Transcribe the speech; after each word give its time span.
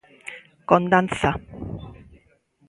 Con 0.69 0.81
Danza. 0.93 1.31